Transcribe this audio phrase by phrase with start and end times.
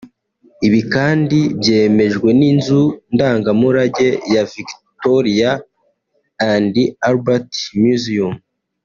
[0.67, 2.81] Ibi kandi byemejwe n’inzu
[3.13, 5.51] ndangamurage ya Victoria
[6.53, 6.73] and
[7.07, 7.51] Albert
[7.83, 8.35] Museum